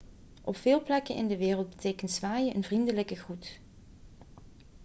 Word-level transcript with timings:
op 0.41 0.57
veel 0.57 0.83
plekken 0.83 1.15
in 1.15 1.27
de 1.27 1.37
wereld 1.37 1.69
betekent 1.69 2.11
zwaaien 2.11 2.55
een 2.55 2.63
vriendelijke 2.63 3.15
groet 3.15 3.59